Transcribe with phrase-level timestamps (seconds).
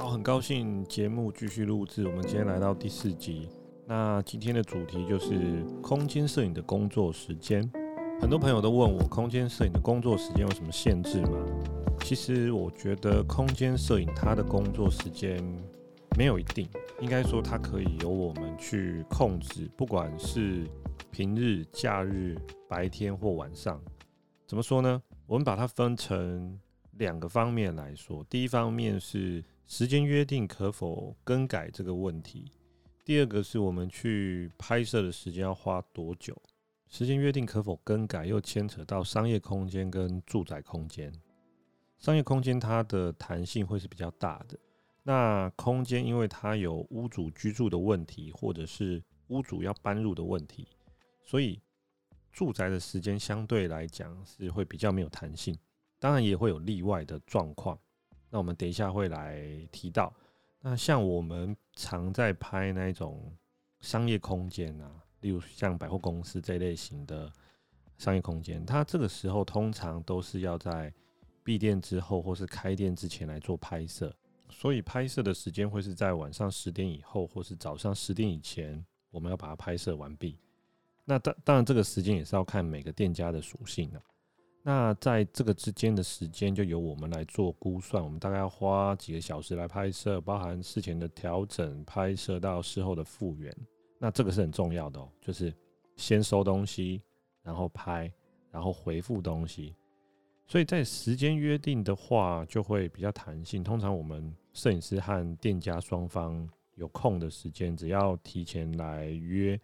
[0.00, 2.06] 好，很高兴节目继续录制。
[2.06, 3.50] 我们今天来到第四集，
[3.86, 7.70] 那今天的主题就是空间摄影的工作时间。
[8.18, 11.46] 很多朋友都问我，空间摄影的工作时间有什么限制吗？
[12.00, 15.38] 其实我觉得空间摄影它的工作时间
[16.16, 16.66] 没有一定，
[17.02, 20.66] 应该说它可以由我们去控制，不管是
[21.10, 23.78] 平日、假日、白天或晚上。
[24.46, 25.02] 怎么说呢？
[25.26, 26.58] 我们把它分成
[27.00, 28.22] 两个方面来说。
[28.30, 32.44] 第一方面是时间约定可否更改这个问题；
[33.04, 36.36] 第二个是我们去拍摄的时间要花多久。
[36.88, 41.10] 时间约定可否更改，又牵扯到商业空间跟住宅空间。
[41.98, 44.58] 商业空间它的弹性会是比较大的，
[45.02, 50.68] 那空间因为它有屋主居住的问题，或者是屋主要搬入的问题，
[51.22, 51.60] 所以。
[52.32, 55.52] 住宅的时间相对来讲是会比较没有弹性，
[56.00, 57.78] 当然也会有例外的状况。
[58.28, 60.12] 那我们等一下会来提到。
[60.60, 63.32] 那像我们常在拍那种
[63.80, 67.32] 商业空间啊，例如像百货公司这类型的
[67.96, 70.92] 商业空间，它这个时候通常都是要在
[71.42, 74.14] 闭店之后或是开店之前来做拍摄，
[74.50, 80.38] 所以拍摄的时间会是在晚上十点以后或是早上十点以前，我们要把它拍摄完毕。
[81.04, 84.00] 那当当然，这个时间也是要看每个店家的属性的。
[84.62, 88.02] 那在这个之间的时间，就由我们来做估算。
[88.02, 93.54] 我们大概要花几个小时来拍摄，包含事前的调整、拍摄到事后的复原。
[93.98, 95.52] 那这个是很重要的哦，就是
[95.96, 97.02] 先收东西，
[97.42, 98.12] 然后拍，
[98.50, 99.74] 然后回复东西。
[100.46, 103.62] 所以在时间约定的话，就会比较弹性。
[103.64, 109.58] 通常我们摄影师和店家双方有空的时间，只要提前来约。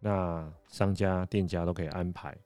[0.00, 2.36] 那商家、店家都可以安排，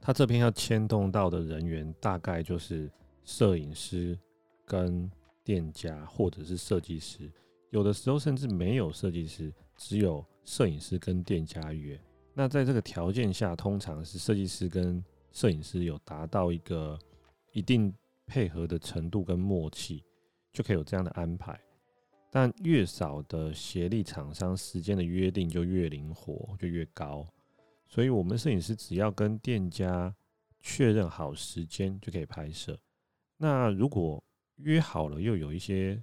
[0.00, 2.90] 他这边要牵动到的人员大概就是
[3.24, 4.18] 摄影师
[4.64, 5.10] 跟
[5.42, 7.30] 店家，或者是设计师，
[7.70, 12.00] 有的时候甚至没有设计师，只有摄影师跟店家约。
[12.34, 15.02] 那在这个条件下，通常是设计师跟
[15.32, 16.98] 摄影师有达到一个
[17.52, 17.92] 一定
[18.26, 20.04] 配合的程度跟默契，
[20.52, 21.58] 就可以有这样的安排。
[22.30, 27.26] 但越少的协力厂商，时间的约定就越灵活，就越高。
[27.86, 30.14] 所以，我们摄影师只要跟店家
[30.60, 32.78] 确认好时间，就可以拍摄。
[33.36, 34.22] 那如果
[34.56, 36.02] 约好了，又有一些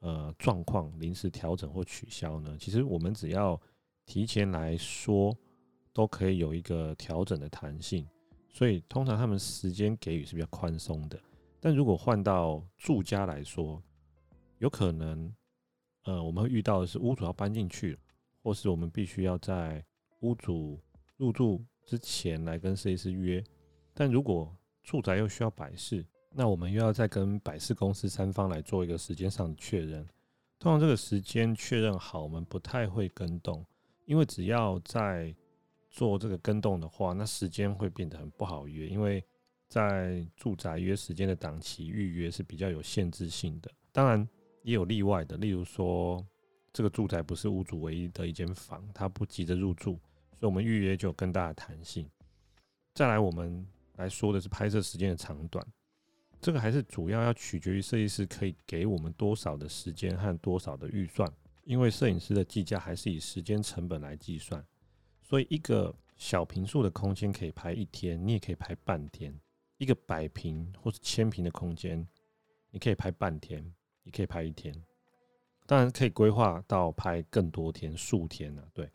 [0.00, 2.56] 呃状况临时调整或取消呢？
[2.58, 3.60] 其实我们只要
[4.04, 5.36] 提前来说，
[5.92, 8.06] 都可以有一个调整的弹性。
[8.48, 11.20] 所以，通常他们时间给予是比较宽松的。
[11.60, 13.82] 但如果换到住家来说，
[14.58, 15.32] 有可能。
[16.04, 17.96] 呃，我们会遇到的是屋主要搬进去，
[18.42, 19.80] 或是我们必须要在
[20.22, 20.80] 屋主
[21.22, 23.42] 入住之前来跟设计师约。
[23.94, 24.52] 但如果
[24.82, 30.04] 住宅又需要摆饰，那我们又要再跟摆饰公司三方来做一个时间上的确认。
[30.58, 33.64] 通常这个时间确认好，我们不太会更动，
[34.04, 35.32] 因为只要在
[35.88, 38.88] 做这个更动的话，那时间会变得很不好约。
[38.88, 39.24] 因为
[39.68, 44.28] 在住宅约时间的档期预约是比较有限制性的，当然。
[44.64, 46.24] 也有例外的，例如说，
[46.72, 49.98] 这个住宅不是屋主唯一的一间房，他不急着入住，
[50.42, 52.04] 所以我们预约就有更大的弹性。
[52.94, 53.64] 再来，我们
[53.94, 55.64] 来说的是拍摄时间的长短，
[56.40, 61.32] 这个还是主要要取决于设计师可以给我们多少的时间和多少的预算，
[61.62, 64.66] 因为摄影师的计价还是以时间成本来计算，
[65.22, 69.32] 所以一个小坪数的空间可以拍一天，你也可以拍半天；
[69.78, 72.04] 一个百坪或是千坪的空间，
[72.72, 73.72] 你可以拍半天。
[74.04, 74.74] 你可以拍一天，
[75.64, 78.66] 当然可以规划到拍更多天、数天呢、啊。
[78.74, 78.90] 对，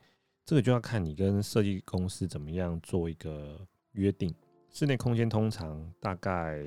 [0.48, 3.60] 这个就要看你跟设计公司怎么样做一个
[3.92, 4.34] 约定。
[4.72, 6.64] 室内空间通常大概，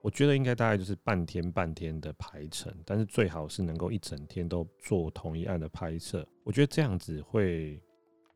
[0.00, 6.24] 我觉得应该大概就是半天半天的排程，但是最好是能够一整天都做同一案的拍摄。
[6.44, 7.82] 我觉得这样子会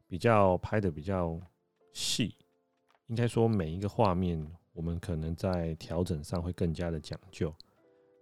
[0.09, 1.41] 比较拍得比较
[1.93, 2.35] 细，
[3.07, 7.55] 应该说每一个画面我们可能在调整上会更加的讲究。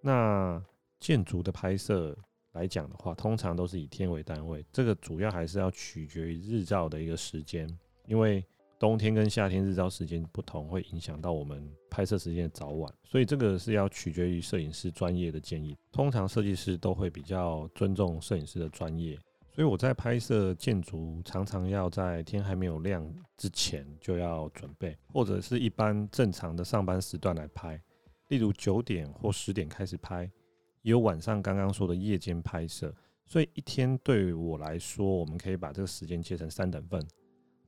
[0.02, 0.62] 那
[1.00, 2.14] 建筑的拍摄
[2.52, 4.64] 来讲的话，通常都是以天为单位。
[4.72, 7.68] 这个主要还是要取决于日照的一个时间，
[8.06, 8.44] 因为
[8.78, 12.92] 冬天跟夏天日照时间不同，会影响到我们拍摄时间的早晚。
[13.04, 15.76] 所以这个是要取决于摄影师专业的建议。
[15.90, 19.16] 通常设计师都会比较尊重摄影师的专业，
[19.54, 27.80] 所以我在拍摄建筑，常常要在天还没有亮之前就要准备，或者是一般正常的上班时段来拍，
[28.28, 30.30] 例如九点或十点开始拍。
[30.82, 32.94] 也有晚上刚刚说的夜间拍摄，
[33.24, 37.04] 所以一天对我来说，我们可以把这个时间切成三等份：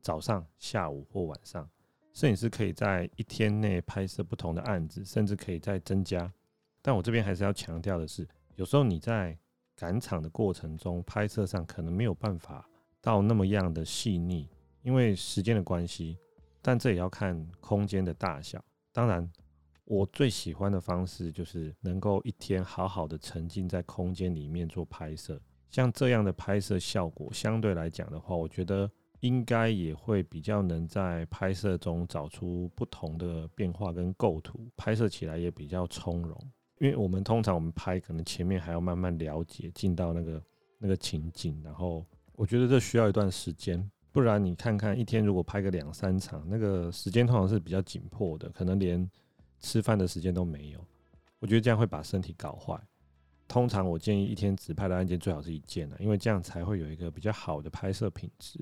[0.01, 1.69] 早上、下午或晚上。
[2.13, 6.33] 摄影师可以在一天内拍摄不同的案子，甚至可以再增加。
[6.81, 9.37] 但我这边还是要强调的是，有时候你在
[9.75, 12.69] 赶场的过程中，拍摄上可能没有办法
[13.01, 14.49] 到那么样的细腻，
[14.83, 16.17] 因为时间的关系。
[16.63, 18.65] 但这也要看空间的大小。
[18.93, 19.29] 当然，
[19.85, 25.41] 我最喜欢的方式就是能够一天好好的沉浸在空间里面做拍摄。
[25.71, 28.91] 像这样的拍摄效果，相对来讲的话，我觉得
[29.21, 36.39] 应该也会比较能在拍摄中找出不同的变化跟构图，拍摄起来也比较从容。
[36.79, 40.43] 因为我们通常我们拍，可能前面还要慢慢了解，进到那个
[40.79, 42.05] 那个情景，然后
[42.35, 43.91] 我觉得这需要一段时间。
[44.13, 49.11] 不然你看看，一天如果拍个两三场，那个时间通常是比较紧迫的，可能连
[49.61, 50.85] 吃饭的时间都没有。
[51.39, 52.81] 我觉得这样会把身体搞坏。
[53.47, 58.59] 通常我建议一天只拍的案件最好是一件了，因为这样才会有一个比较好的拍摄品质，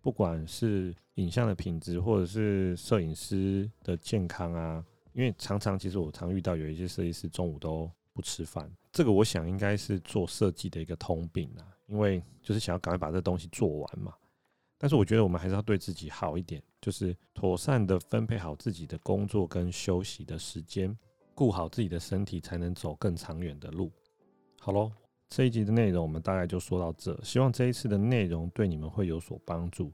[0.00, 4.84] 不管是影像的品质，或者是摄影师的健康啊。
[5.12, 14.12] 因为常常其实我常遇到有一些设计师中午都不吃饭，这个我想应该是做设计的一个通病啊，因为就是想要赶快把这东西做完嘛。
[14.84, 20.94] 但是我觉得我们还是要对自己好一点，就是妥善的分配好自己的工作跟休息的时间，
[21.34, 23.90] 顾好自己的身体，才能走更长远的路。
[24.60, 24.92] 好喽，
[25.30, 29.90] 这一集的内容我们大概就说到这，希望这一次的内容对你们会有所帮助。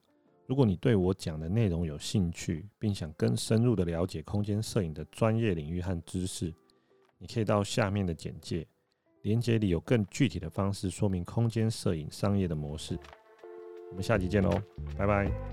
[0.49, 6.53] 如果你对我讲的内容有兴趣，并想更深入的了解空间摄影的专业领域和知识，
[7.17, 8.67] 你可以到下面的简介
[9.23, 12.99] 连接里有更具体的方式说明空间摄影商业的模式。
[13.91, 14.51] 我们下集见喽，
[14.97, 15.50] 拜拜。